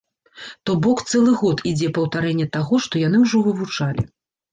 [0.67, 4.03] То бок цэлы год ідзе паўтарэнне таго, што яны ўжо вывучалі.